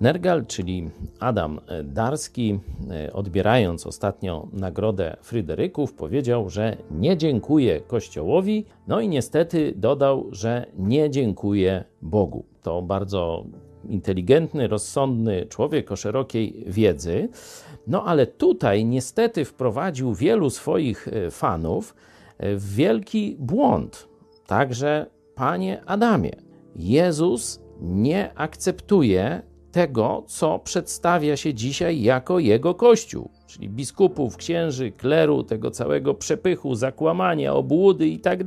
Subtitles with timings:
[0.00, 2.60] Nergal, czyli Adam Darski,
[3.12, 11.10] odbierając ostatnio nagrodę Fryderyków, powiedział, że nie dziękuję Kościołowi, no i niestety dodał, że nie
[11.10, 12.44] dziękuję Bogu.
[12.62, 13.44] To bardzo
[13.88, 17.28] inteligentny, rozsądny człowiek o szerokiej wiedzy.
[17.86, 21.94] No ale tutaj niestety wprowadził wielu swoich e, fanów
[22.38, 24.08] e, w wielki błąd.
[24.46, 26.32] Także, panie Adamie,
[26.76, 29.42] Jezus nie akceptuje
[29.72, 36.74] tego, co przedstawia się dzisiaj jako jego kościół, czyli biskupów, księży, kleru, tego całego przepychu,
[36.74, 38.40] zakłamania, obłudy i tak.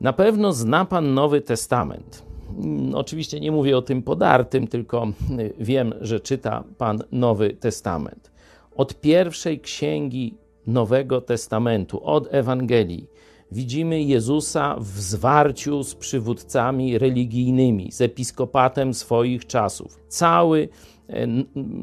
[0.00, 2.22] Na pewno zna pan Nowy Testament.
[2.58, 5.08] Mm, oczywiście nie mówię o tym podartym, tylko
[5.38, 8.30] y, wiem, że czyta pan Nowy Testament.
[8.76, 10.34] Od pierwszej księgi
[10.66, 13.06] Nowego Testamentu, od Ewangelii,
[13.52, 19.98] widzimy Jezusa w zwarciu z przywódcami religijnymi, z episkopatem swoich czasów.
[20.08, 20.68] Cały
[21.10, 21.26] E,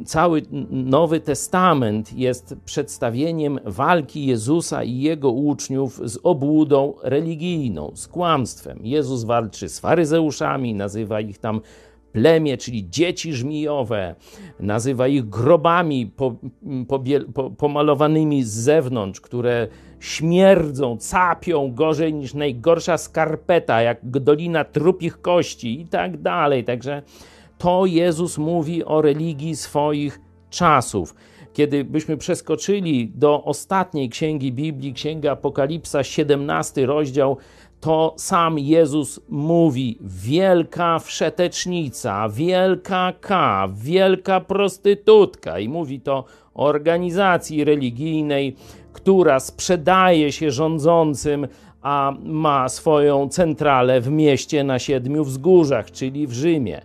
[0.06, 8.80] cały Nowy Testament jest przedstawieniem walki Jezusa i jego uczniów z obłudą religijną, z kłamstwem.
[8.84, 11.62] Jezus walczy z faryzeuszami, nazywa ich tam
[12.12, 14.16] plemię, czyli dzieci żmijowe,
[14.60, 16.36] nazywa ich grobami po,
[16.88, 19.68] po, po, pomalowanymi z zewnątrz, które
[20.00, 26.64] śmierdzą, capią gorzej niż najgorsza skarpeta, jak dolina trupich kości i tak dalej.
[26.64, 27.02] Także
[27.58, 30.20] to Jezus mówi o religii swoich
[30.50, 31.16] czasów.
[31.58, 37.38] Kiedy byśmy przeskoczyli do ostatniej księgi Biblii, księga Apokalipsa, 17 rozdział,
[37.80, 45.60] to sam Jezus mówi: wielka wszetecznica, wielka K, wielka prostytutka.
[45.60, 48.56] I mówi to organizacji religijnej,
[48.94, 51.48] która sprzedaje się rządzącym,
[51.82, 56.82] a ma swoją centralę w mieście na siedmiu wzgórzach, czyli w Rzymie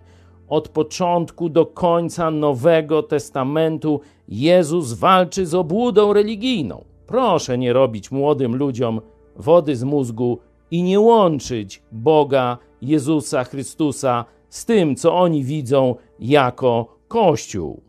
[0.53, 6.83] od początku do końca Nowego Testamentu Jezus walczy z obłudą religijną.
[7.07, 9.01] Proszę nie robić młodym ludziom
[9.35, 10.39] wody z mózgu
[10.71, 17.81] i nie łączyć Boga, Jezusa Chrystusa z tym, co oni widzą jako Kościół.